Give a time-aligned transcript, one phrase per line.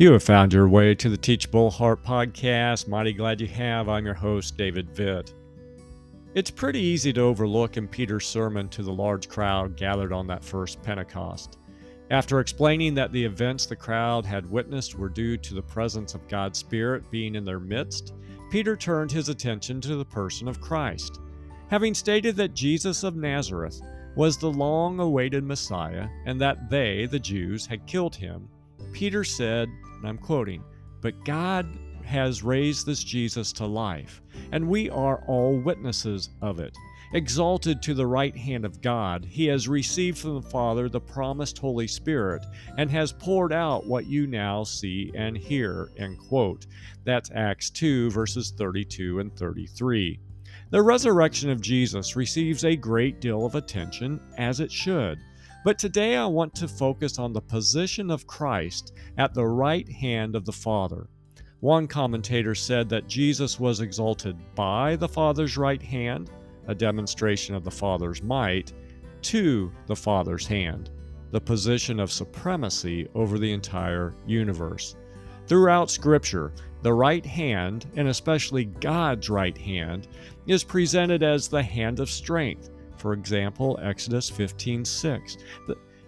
[0.00, 2.88] You have found your way to the Teachable Heart podcast.
[2.88, 3.86] Mighty glad you have.
[3.90, 5.34] I'm your host, David Vitt.
[6.32, 10.42] It's pretty easy to overlook in Peter's sermon to the large crowd gathered on that
[10.42, 11.58] first Pentecost.
[12.10, 16.28] After explaining that the events the crowd had witnessed were due to the presence of
[16.28, 18.14] God's Spirit being in their midst,
[18.50, 21.20] Peter turned his attention to the person of Christ.
[21.68, 23.82] Having stated that Jesus of Nazareth
[24.16, 28.48] was the long awaited Messiah and that they, the Jews, had killed him,
[28.92, 30.64] Peter said, and I'm quoting,
[31.00, 31.66] But God
[32.04, 34.20] has raised this Jesus to life,
[34.52, 36.76] and we are all witnesses of it.
[37.12, 41.58] Exalted to the right hand of God, he has received from the Father the promised
[41.58, 42.44] Holy Spirit
[42.78, 45.90] and has poured out what you now see and hear.
[45.96, 46.66] End quote.
[47.04, 50.20] That's Acts 2, verses 32 and 33.
[50.70, 55.18] The resurrection of Jesus receives a great deal of attention, as it should.
[55.62, 60.34] But today I want to focus on the position of Christ at the right hand
[60.34, 61.06] of the Father.
[61.60, 66.30] One commentator said that Jesus was exalted by the Father's right hand,
[66.66, 68.72] a demonstration of the Father's might,
[69.22, 70.88] to the Father's hand,
[71.30, 74.96] the position of supremacy over the entire universe.
[75.46, 80.08] Throughout Scripture, the right hand, and especially God's right hand,
[80.46, 82.70] is presented as the hand of strength.
[83.00, 85.36] For example, Exodus 15:6.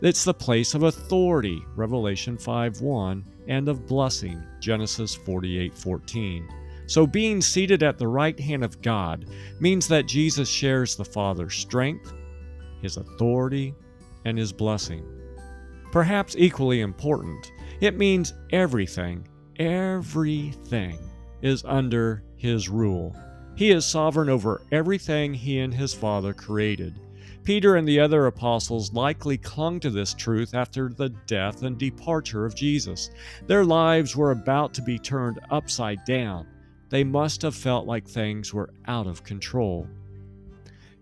[0.00, 6.48] It's the place of authority, Revelation 5:1, and of blessing, Genesis 48:14.
[6.86, 9.26] So being seated at the right hand of God
[9.60, 12.12] means that Jesus shares the Father's strength,
[12.82, 13.74] his authority,
[14.24, 15.04] and his blessing.
[15.92, 19.28] Perhaps equally important, it means everything
[19.58, 20.96] Everything
[21.42, 23.16] is under his rule.
[23.58, 27.00] He is sovereign over everything he and his Father created.
[27.42, 32.46] Peter and the other apostles likely clung to this truth after the death and departure
[32.46, 33.10] of Jesus.
[33.48, 36.46] Their lives were about to be turned upside down.
[36.88, 39.88] They must have felt like things were out of control.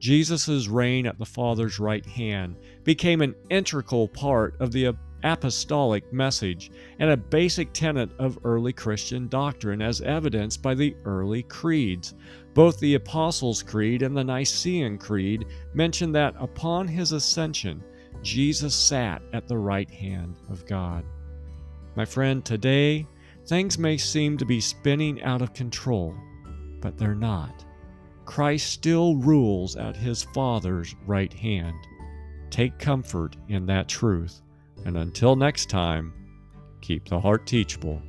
[0.00, 4.86] Jesus' reign at the Father's right hand became an integral part of the
[5.22, 11.42] apostolic message and a basic tenet of early Christian doctrine as evidenced by the early
[11.42, 12.14] creeds.
[12.54, 17.82] Both the Apostles' Creed and the Nicene Creed mention that upon his ascension,
[18.22, 21.04] Jesus sat at the right hand of God.
[21.96, 23.06] My friend, today
[23.46, 26.14] things may seem to be spinning out of control,
[26.80, 27.64] but they're not.
[28.24, 31.76] Christ still rules at his Father's right hand.
[32.50, 34.40] Take comfort in that truth.
[34.84, 36.12] And until next time,
[36.80, 38.02] keep the heart teachable.